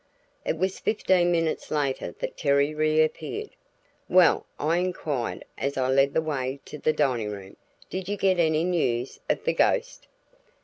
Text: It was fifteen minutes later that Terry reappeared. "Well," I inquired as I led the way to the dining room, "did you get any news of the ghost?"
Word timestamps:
It 0.43 0.57
was 0.57 0.79
fifteen 0.79 1.31
minutes 1.31 1.69
later 1.69 2.15
that 2.17 2.35
Terry 2.35 2.73
reappeared. 2.73 3.51
"Well," 4.09 4.47
I 4.57 4.77
inquired 4.79 5.45
as 5.59 5.77
I 5.77 5.89
led 5.91 6.15
the 6.15 6.23
way 6.23 6.59
to 6.65 6.79
the 6.79 6.91
dining 6.91 7.29
room, 7.29 7.55
"did 7.87 8.09
you 8.09 8.17
get 8.17 8.39
any 8.39 8.63
news 8.63 9.19
of 9.29 9.43
the 9.43 9.53
ghost?" 9.53 10.07